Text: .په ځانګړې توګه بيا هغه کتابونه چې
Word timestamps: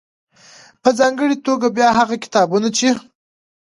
.په 0.81 0.89
ځانګړې 0.99 1.35
توګه 1.45 1.67
بيا 1.77 1.89
هغه 1.99 2.15
کتابونه 2.23 2.67
چې 2.77 2.89